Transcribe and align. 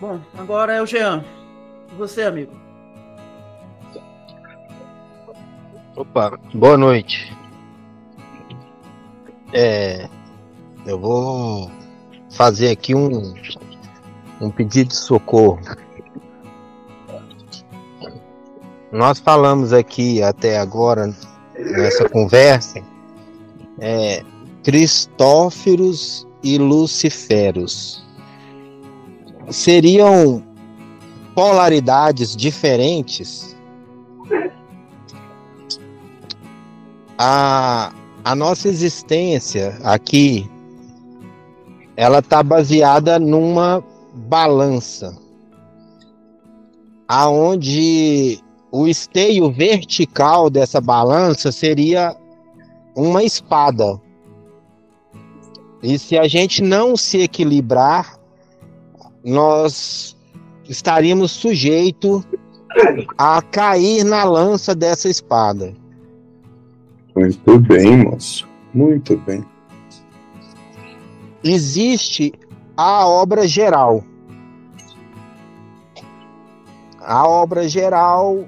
Bom, 0.00 0.20
agora 0.36 0.74
é 0.74 0.80
o 0.80 0.86
Jean. 0.86 1.24
E 1.90 1.94
você, 1.96 2.22
amigo? 2.22 2.52
Opa, 5.96 6.38
boa 6.54 6.76
noite. 6.76 7.36
É, 9.52 10.08
eu 10.86 11.00
vou 11.00 11.68
fazer 12.30 12.70
aqui 12.70 12.94
um, 12.94 13.34
um 14.40 14.50
pedido 14.50 14.90
de 14.90 14.96
socorro. 14.96 15.58
Nós 18.92 19.18
falamos 19.18 19.72
aqui 19.72 20.22
até 20.22 20.58
agora 20.58 21.12
nessa 21.58 22.08
conversa 22.08 22.80
é, 23.80 24.22
Cristóferos 24.62 26.24
e 26.44 26.56
Luciferos 26.56 28.07
seriam 29.50 30.42
polaridades 31.34 32.36
diferentes. 32.36 33.56
A, 37.16 37.92
a 38.24 38.34
nossa 38.34 38.68
existência 38.68 39.78
aqui 39.82 40.48
ela 41.96 42.20
está 42.20 42.42
baseada 42.42 43.18
numa 43.18 43.82
balança 44.14 45.16
aonde 47.08 48.38
o 48.70 48.86
esteio 48.86 49.50
vertical 49.50 50.50
dessa 50.50 50.78
balança 50.78 51.50
seria 51.50 52.14
uma 52.94 53.24
espada. 53.24 53.98
E 55.82 55.98
se 55.98 56.18
a 56.18 56.28
gente 56.28 56.62
não 56.62 56.96
se 56.96 57.22
equilibrar, 57.22 58.17
nós 59.28 60.16
estaríamos 60.68 61.32
sujeitos 61.32 62.26
a 63.18 63.42
cair 63.42 64.02
na 64.04 64.24
lança 64.24 64.74
dessa 64.74 65.08
espada. 65.08 65.74
Muito 67.14 67.58
bem, 67.60 68.04
moço. 68.04 68.48
Muito 68.72 69.16
bem. 69.18 69.44
Existe 71.44 72.32
a 72.76 73.06
obra 73.06 73.46
geral. 73.46 74.02
A 77.00 77.28
obra 77.28 77.68
geral 77.68 78.46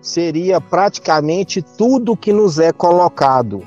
seria 0.00 0.60
praticamente 0.60 1.60
tudo 1.62 2.16
que 2.16 2.32
nos 2.32 2.58
é 2.58 2.72
colocado. 2.72 3.62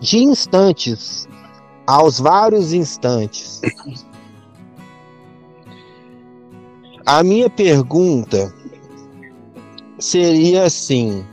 De 0.00 0.18
instantes 0.18 1.28
aos 1.86 2.18
vários 2.18 2.72
instantes. 2.72 3.60
A 7.04 7.22
minha 7.22 7.50
pergunta 7.50 8.52
seria 9.98 10.64
assim: 10.64 11.24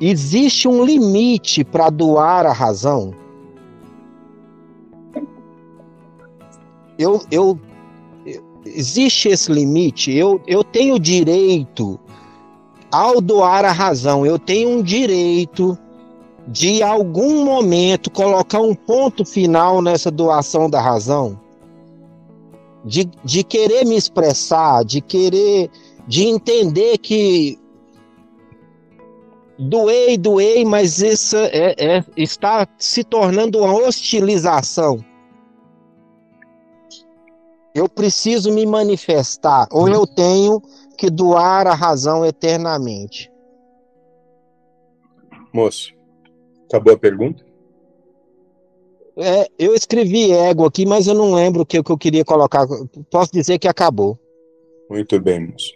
existe 0.00 0.66
um 0.66 0.84
limite 0.84 1.64
para 1.64 1.90
doar 1.90 2.46
a 2.46 2.52
razão? 2.52 3.14
Eu, 6.98 7.20
eu, 7.30 7.58
existe 8.64 9.28
esse 9.28 9.50
limite? 9.52 10.12
Eu, 10.12 10.40
eu 10.46 10.62
tenho 10.62 10.98
direito, 10.98 11.98
ao 12.90 13.20
doar 13.20 13.64
a 13.64 13.72
razão, 13.72 14.24
eu 14.24 14.38
tenho 14.38 14.70
um 14.70 14.82
direito 14.82 15.76
de 16.46 16.82
algum 16.82 17.44
momento 17.44 18.10
colocar 18.10 18.60
um 18.60 18.74
ponto 18.74 19.24
final 19.24 19.80
nessa 19.80 20.10
doação 20.10 20.68
da 20.68 20.80
razão? 20.80 21.40
De, 22.84 23.08
de 23.24 23.42
querer 23.42 23.86
me 23.86 23.96
expressar, 23.96 24.84
de 24.84 25.00
querer, 25.00 25.70
de 26.06 26.24
entender 26.24 26.98
que 26.98 27.58
doei, 29.58 30.18
doei, 30.18 30.64
mas 30.64 31.00
isso 31.00 31.36
é, 31.36 31.74
é, 31.78 32.04
está 32.16 32.68
se 32.78 33.02
tornando 33.02 33.60
uma 33.60 33.72
hostilização. 33.72 35.02
Eu 37.74 37.88
preciso 37.88 38.52
me 38.52 38.66
manifestar, 38.66 39.66
ou 39.72 39.88
eu 39.88 40.06
tenho 40.06 40.62
que 40.96 41.10
doar 41.10 41.66
a 41.66 41.74
razão 41.74 42.24
eternamente. 42.24 43.32
Moço, 45.52 45.92
Acabou 46.74 46.94
a 46.94 46.98
pergunta? 46.98 47.46
É, 49.16 49.48
eu 49.56 49.76
escrevi 49.76 50.32
ego 50.32 50.66
aqui, 50.66 50.84
mas 50.84 51.06
eu 51.06 51.14
não 51.14 51.32
lembro 51.32 51.62
o 51.62 51.66
que, 51.66 51.80
que 51.80 51.92
eu 51.92 51.96
queria 51.96 52.24
colocar. 52.24 52.66
Posso 53.08 53.30
dizer 53.32 53.60
que 53.60 53.68
acabou. 53.68 54.18
Muito 54.90 55.20
bem, 55.20 55.46
moço. 55.46 55.72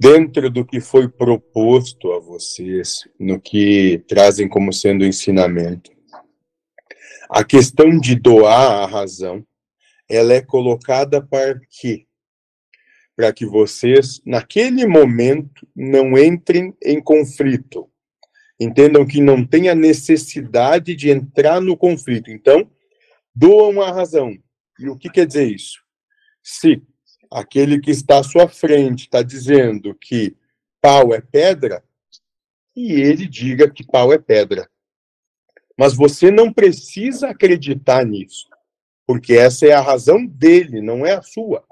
Dentro 0.00 0.50
do 0.50 0.64
que 0.66 0.80
foi 0.80 1.08
proposto 1.08 2.10
a 2.10 2.18
vocês, 2.18 3.08
no 3.20 3.40
que 3.40 4.02
trazem 4.08 4.48
como 4.48 4.72
sendo 4.72 5.06
ensinamento, 5.06 5.92
a 7.30 7.44
questão 7.44 7.96
de 7.96 8.16
doar 8.16 8.82
a 8.82 8.86
razão, 8.86 9.46
ela 10.10 10.32
é 10.32 10.42
colocada 10.42 11.24
para 11.24 11.60
quê? 11.70 12.04
Para 13.14 13.32
que 13.32 13.46
vocês, 13.46 14.20
naquele 14.26 14.88
momento, 14.88 15.64
não 15.72 16.18
entrem 16.18 16.74
em 16.82 17.00
conflito 17.00 17.88
Entendam 18.58 19.04
que 19.06 19.20
não 19.20 19.44
tem 19.44 19.68
a 19.68 19.74
necessidade 19.74 20.94
de 20.94 21.10
entrar 21.10 21.60
no 21.60 21.76
conflito. 21.76 22.30
Então, 22.30 22.70
doam 23.34 23.80
a 23.82 23.90
razão. 23.90 24.36
E 24.78 24.88
o 24.88 24.96
que 24.96 25.10
quer 25.10 25.26
dizer 25.26 25.46
isso? 25.50 25.82
Se 26.42 26.82
aquele 27.30 27.80
que 27.80 27.90
está 27.90 28.20
à 28.20 28.22
sua 28.22 28.48
frente 28.48 29.04
está 29.04 29.22
dizendo 29.22 29.94
que 29.94 30.36
pau 30.80 31.12
é 31.12 31.20
pedra, 31.20 31.82
e 32.76 32.92
ele 32.92 33.26
diga 33.26 33.70
que 33.70 33.84
pau 33.84 34.12
é 34.12 34.18
pedra. 34.18 34.68
Mas 35.76 35.94
você 35.94 36.30
não 36.30 36.52
precisa 36.52 37.30
acreditar 37.30 38.04
nisso, 38.04 38.48
porque 39.06 39.34
essa 39.34 39.66
é 39.66 39.72
a 39.72 39.80
razão 39.80 40.24
dele, 40.24 40.80
não 40.80 41.04
é 41.04 41.12
a 41.12 41.22
sua. 41.22 41.64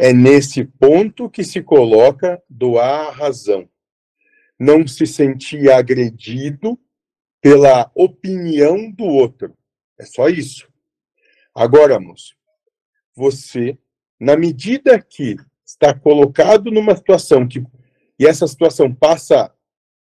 É 0.00 0.12
nesse 0.12 0.64
ponto 0.64 1.28
que 1.28 1.44
se 1.44 1.62
coloca 1.62 2.42
doar 2.48 3.08
a 3.08 3.10
razão 3.10 3.68
não 4.58 4.86
se 4.86 5.06
sentir 5.06 5.70
agredido 5.70 6.78
pela 7.40 7.90
opinião 7.94 8.90
do 8.90 9.04
outro. 9.04 9.56
É 9.98 10.04
só 10.04 10.28
isso. 10.28 10.68
Agora, 11.54 12.00
moço, 12.00 12.34
você, 13.14 13.78
na 14.18 14.36
medida 14.36 15.00
que 15.00 15.36
está 15.64 15.94
colocado 15.94 16.70
numa 16.70 16.96
situação 16.96 17.46
que 17.46 17.64
e 18.18 18.26
essa 18.26 18.46
situação 18.46 18.94
passa 18.94 19.52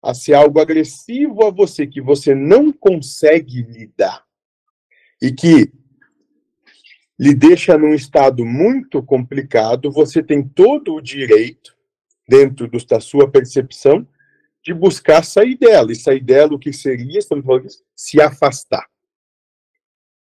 a 0.03 0.15
ser 0.15 0.35
algo 0.35 0.61
agressivo 0.61 1.45
a 1.45 1.51
você 1.51 1.87
que 1.87 2.01
você 2.01 2.35
não 2.35 2.73
consegue 2.73 3.63
lidar 3.63 4.25
e 5.21 5.33
que 5.33 5.73
lhe 7.19 7.35
deixa 7.35 7.79
num 7.79 7.95
estado 7.95 8.45
muito 8.45 9.03
complicado, 9.03 9.91
você 9.91 10.23
tem 10.23 10.47
todo 10.47 10.95
o 10.95 11.01
direito 11.01 11.75
dentro 12.29 12.69
da 12.87 13.01
sua 13.01 13.31
percepção 13.31 14.07
de 14.67 14.75
buscar 14.75 15.25
sair 15.25 15.57
dela. 15.57 15.93
E 15.93 15.97
sair 15.97 16.21
dela, 16.21 16.55
o 16.55 16.59
que 16.59 16.73
seria, 16.73 17.21
estamos 17.21 17.47
falando, 17.47 17.69
se 17.95 18.21
afastar. 18.21 18.85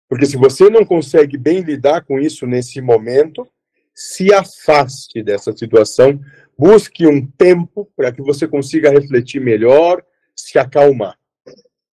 Porque 0.09 0.25
se 0.25 0.35
você 0.35 0.69
não 0.69 0.85
consegue 0.85 1.37
bem 1.37 1.61
lidar 1.61 2.03
com 2.03 2.19
isso 2.19 2.45
nesse 2.45 2.81
momento, 2.81 3.47
se 3.95 4.33
afaste 4.33 5.23
dessa 5.23 5.55
situação, 5.55 6.19
busque 6.57 7.07
um 7.07 7.25
tempo 7.25 7.89
para 7.95 8.11
que 8.11 8.21
você 8.21 8.45
consiga 8.45 8.91
refletir 8.91 9.39
melhor, 9.39 10.03
se 10.35 10.59
acalmar. 10.59 11.17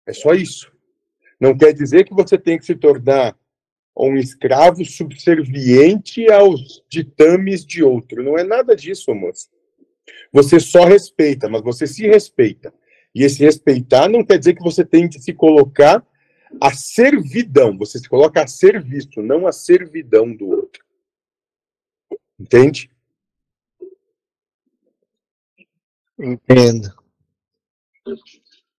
É 0.06 0.12
só 0.12 0.34
isso. 0.34 0.70
Não 1.40 1.58
quer 1.58 1.72
dizer 1.74 2.04
que 2.04 2.14
você 2.14 2.38
tem 2.38 2.58
que 2.58 2.66
se 2.66 2.76
tornar 2.76 3.38
um 3.98 4.18
escravo 4.18 4.84
subserviente 4.84 6.30
aos 6.30 6.84
ditames 6.90 7.66
de 7.66 7.84
outro. 7.84 8.22
Não 8.22 8.38
é 8.38 8.44
nada 8.44 8.76
disso, 8.76 9.16
moço. 9.16 9.48
Você 10.32 10.60
só 10.60 10.86
respeita, 10.86 11.48
mas 11.50 11.62
você 11.62 11.86
se 11.88 12.08
respeita. 12.08 12.74
E 13.14 13.24
esse 13.24 13.44
respeitar 13.44 14.10
não 14.10 14.26
quer 14.26 14.40
dizer 14.40 14.56
que 14.56 14.64
você 14.64 14.84
tem 14.84 15.08
que 15.08 15.20
se 15.20 15.34
colocar 15.34 16.06
a 16.60 16.74
servidão. 16.74 17.78
Você 17.78 18.00
se 18.00 18.10
coloca 18.10 18.44
a 18.44 18.48
serviço, 18.48 19.22
não 19.22 19.46
a 19.46 19.52
servidão 19.52 20.36
do 20.36 20.48
outro. 20.48 20.84
Entende? 22.40 22.90
Entendo. 26.20 26.94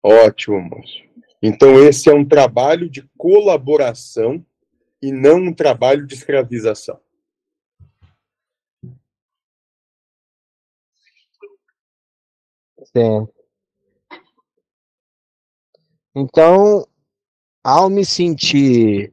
Ótimo, 0.02 0.60
moço. 0.60 1.02
Então, 1.42 1.82
esse 1.82 2.08
é 2.08 2.14
um 2.14 2.24
trabalho 2.24 2.88
de 2.88 3.02
colaboração 3.16 4.44
e 5.00 5.12
não 5.12 5.36
um 5.36 5.52
trabalho 5.52 6.06
de 6.06 6.14
escravização. 6.14 6.98
Então, 16.14 16.86
ao 17.62 17.90
me 17.90 18.04
sentir 18.04 19.12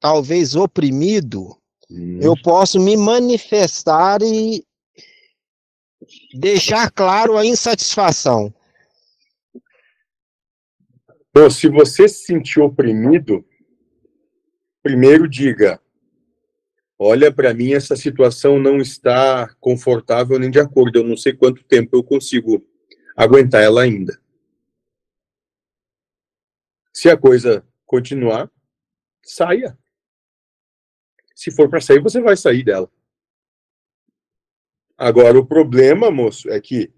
talvez 0.00 0.56
oprimido, 0.56 1.56
hum. 1.90 2.18
eu 2.20 2.34
posso 2.42 2.80
me 2.80 2.96
manifestar 2.96 4.20
e 4.22 4.64
deixar 6.34 6.90
claro 6.90 7.36
a 7.36 7.46
insatisfação. 7.46 8.52
Bom, 11.34 11.50
se 11.50 11.68
você 11.68 12.08
se 12.08 12.24
sentir 12.24 12.60
oprimido, 12.60 13.44
primeiro 14.82 15.28
diga: 15.28 15.80
olha, 16.98 17.32
para 17.32 17.54
mim 17.54 17.72
essa 17.72 17.94
situação 17.94 18.58
não 18.58 18.78
está 18.78 19.54
confortável 19.60 20.38
nem 20.38 20.50
de 20.50 20.58
acordo. 20.58 20.98
Eu 20.98 21.04
não 21.04 21.16
sei 21.16 21.32
quanto 21.32 21.62
tempo 21.64 21.96
eu 21.96 22.02
consigo 22.02 22.66
aguentar 23.16 23.62
ela 23.62 23.82
ainda. 23.82 24.20
Se 26.92 27.08
a 27.08 27.16
coisa 27.16 27.64
continuar, 27.86 28.50
saia. 29.22 29.78
Se 31.34 31.52
for 31.52 31.68
para 31.70 31.80
sair, 31.80 32.02
você 32.02 32.20
vai 32.20 32.36
sair 32.36 32.64
dela. 32.64 32.90
Agora, 34.96 35.38
o 35.38 35.46
problema, 35.46 36.10
moço, 36.10 36.50
é 36.50 36.60
que, 36.60 36.92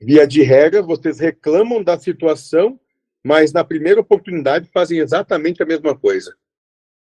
via 0.00 0.24
de 0.24 0.42
regra, 0.42 0.80
vocês 0.80 1.18
reclamam 1.18 1.82
da 1.82 1.98
situação, 1.98 2.78
mas 3.24 3.52
na 3.52 3.64
primeira 3.64 4.00
oportunidade 4.00 4.70
fazem 4.72 5.00
exatamente 5.00 5.60
a 5.60 5.66
mesma 5.66 5.98
coisa. 5.98 6.36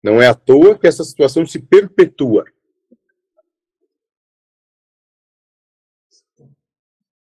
Não 0.07 0.23
é 0.23 0.29
à 0.29 0.35
toa 0.35 0.79
que 0.79 0.87
essa 0.87 1.03
situação 1.03 1.45
se 1.45 1.59
perpetua. 1.59 2.45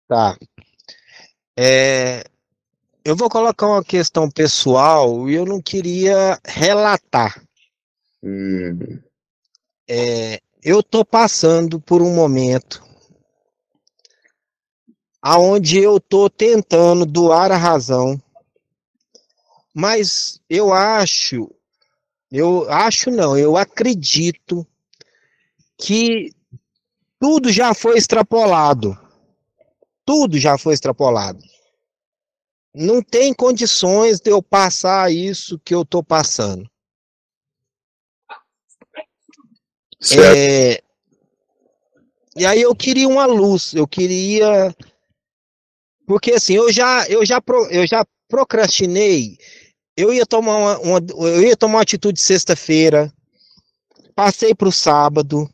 Tá. 0.06 0.38
É, 1.58 2.22
eu 3.04 3.16
vou 3.16 3.28
colocar 3.28 3.66
uma 3.66 3.82
questão 3.82 4.30
pessoal 4.30 5.28
e 5.28 5.34
eu 5.34 5.44
não 5.44 5.60
queria 5.60 6.38
relatar. 6.46 7.44
Hum. 8.22 9.00
É, 9.88 10.40
eu 10.62 10.78
estou 10.78 11.04
passando 11.04 11.80
por 11.80 12.00
um 12.00 12.14
momento 12.14 12.86
aonde 15.20 15.80
eu 15.80 15.96
estou 15.96 16.30
tentando 16.30 17.04
doar 17.04 17.50
a 17.50 17.56
razão, 17.56 18.16
mas 19.74 20.40
eu 20.48 20.72
acho, 20.72 21.50
eu 22.30 22.70
acho 22.70 23.10
não, 23.10 23.36
eu 23.36 23.56
acredito 23.56 24.66
que 25.78 26.32
tudo 27.18 27.50
já 27.50 27.74
foi 27.74 27.96
extrapolado. 27.96 28.96
Tudo 30.04 30.38
já 30.38 30.56
foi 30.56 30.74
extrapolado. 30.74 31.42
Não 32.74 33.02
tem 33.02 33.32
condições 33.34 34.20
de 34.20 34.30
eu 34.30 34.42
passar 34.42 35.10
isso 35.10 35.58
que 35.58 35.74
eu 35.74 35.82
estou 35.82 36.02
passando. 36.02 36.68
É, 40.12 40.82
e 42.36 42.44
aí 42.44 42.60
eu 42.60 42.74
queria 42.76 43.08
uma 43.08 43.24
luz, 43.24 43.72
eu 43.74 43.88
queria 43.88 44.74
porque 46.06 46.32
assim, 46.32 46.54
eu 46.54 46.72
já, 46.72 47.04
eu 47.08 47.26
já, 47.26 47.42
eu 47.70 47.86
já 47.86 48.06
procrastinei. 48.28 49.36
Eu 49.96 50.12
ia 50.12 50.26
tomar 50.26 50.56
uma, 50.56 50.78
uma 50.78 51.26
eu 51.26 51.42
ia 51.42 51.56
tomar 51.56 51.76
uma 51.76 51.82
atitude 51.82 52.20
sexta-feira. 52.20 53.12
Passei 54.14 54.54
para 54.54 54.68
o 54.68 54.72
sábado, 54.72 55.48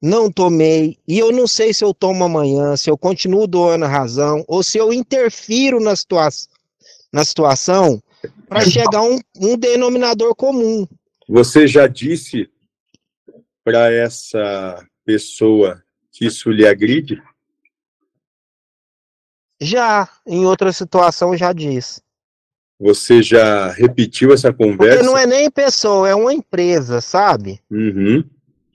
não 0.00 0.30
tomei, 0.30 0.98
e 1.08 1.18
eu 1.18 1.32
não 1.32 1.46
sei 1.46 1.72
se 1.72 1.82
eu 1.82 1.94
tomo 1.94 2.24
amanhã, 2.24 2.76
se 2.76 2.90
eu 2.90 2.98
continuo 2.98 3.46
doando 3.46 3.86
a 3.86 3.88
razão, 3.88 4.44
ou 4.46 4.62
se 4.62 4.76
eu 4.76 4.92
interfiro 4.92 5.80
na, 5.80 5.96
situa 5.96 6.28
na 7.10 7.24
situação 7.24 8.02
para 8.48 8.68
chegar 8.68 8.98
a 8.98 9.02
um, 9.02 9.18
um 9.36 9.56
denominador 9.56 10.34
comum. 10.34 10.86
Você 11.26 11.66
já 11.66 11.86
disse 11.86 12.50
para 13.64 13.90
essa 13.90 14.86
pessoa 15.04 15.82
que 16.12 16.26
isso 16.26 16.50
lhe 16.50 16.66
agride? 16.66 17.22
Já, 19.60 20.08
em 20.26 20.44
outra 20.44 20.72
situação, 20.72 21.36
já 21.36 21.52
disse. 21.52 22.02
Você 22.78 23.22
já 23.22 23.70
repetiu 23.70 24.32
essa 24.32 24.52
conversa? 24.52 24.96
Porque 24.96 25.06
não 25.06 25.16
é 25.16 25.26
nem 25.26 25.50
pessoa, 25.50 26.08
é 26.08 26.14
uma 26.14 26.32
empresa, 26.32 27.00
sabe? 27.00 27.60
Uhum. 27.70 28.24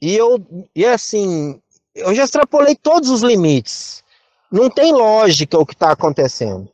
E 0.02 0.16
eu, 0.16 0.70
e 0.74 0.86
assim, 0.86 1.62
eu 1.94 2.16
já 2.16 2.24
extrapolei 2.24 2.76
todos 2.76 3.10
os 3.10 3.22
limites. 3.22 4.04
Não 4.52 4.70
tem 4.70 4.94
lógica 4.94 5.60
o 5.60 5.66
que 5.66 5.74
está 5.74 5.92
acontecendo. 5.92 6.72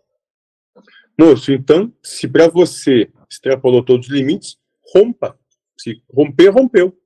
Moço, 1.20 1.52
então, 1.52 1.92
se 2.04 2.28
para 2.28 2.48
você 2.48 3.10
extrapolou 3.30 3.84
todos 3.84 4.08
os 4.08 4.14
limites, 4.14 4.58
rompa. 4.94 5.38
Se 5.78 6.02
romper, 6.14 6.50
rompeu. 6.50 6.98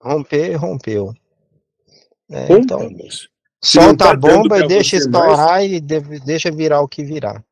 Romper, 0.00 0.54
rompeu. 0.54 1.14
É, 2.30 2.52
então, 2.52 2.90
solta 3.62 4.04
tá 4.04 4.10
a 4.10 4.16
bomba 4.16 4.58
e 4.58 4.66
deixa 4.66 4.96
estourar 4.96 5.36
mais, 5.36 5.72
e 5.72 5.80
deve, 5.80 6.18
deixa 6.20 6.50
virar 6.50 6.80
o 6.80 6.88
que 6.88 7.04
virar. 7.04 7.44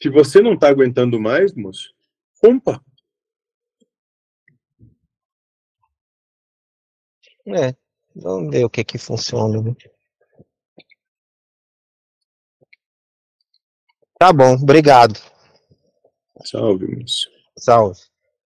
Se 0.00 0.08
você 0.08 0.40
não 0.40 0.56
tá 0.56 0.68
aguentando 0.68 1.18
mais, 1.18 1.52
moço, 1.54 1.92
rompa. 2.42 2.80
É, 7.48 7.74
vamos 8.14 8.50
ver 8.50 8.64
o 8.64 8.70
que 8.70 8.84
que 8.84 8.98
funciona. 8.98 9.62
Né? 9.62 9.74
Tá 14.18 14.32
bom, 14.32 14.54
obrigado. 14.54 15.18
Salve, 16.44 16.86
moço. 16.96 17.28
Salve. 17.58 18.00